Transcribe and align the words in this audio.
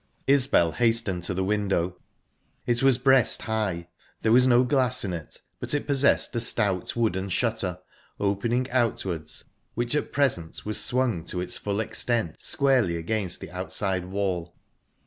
Isbel 0.25 0.71
hastened 0.71 1.21
to 1.25 1.35
the 1.35 1.43
window. 1.43 1.95
It 2.65 2.81
was 2.81 2.97
breast 2.97 3.43
high. 3.43 3.87
There 4.23 4.31
was 4.31 4.47
no 4.47 4.63
glass 4.63 5.05
in 5.05 5.13
it, 5.13 5.37
but 5.59 5.75
it 5.75 5.85
possessed 5.85 6.35
a 6.35 6.39
stout 6.39 6.95
wooden 6.95 7.29
shutter, 7.29 7.77
opening 8.19 8.67
outwards, 8.71 9.43
which 9.75 9.93
at 9.93 10.11
present 10.11 10.65
was 10.65 10.83
swung 10.83 11.23
to 11.25 11.39
its 11.39 11.59
full 11.59 11.79
extent 11.79 12.41
squarely 12.41 12.97
against 12.97 13.41
the 13.41 13.51
outside 13.51 14.05
wall. 14.05 14.55